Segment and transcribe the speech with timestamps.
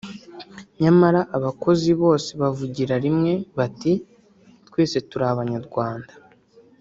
[0.81, 3.93] nyamara abakozi bose bavugira rimwe bati
[4.69, 6.13] “twese turi Abanyarwanda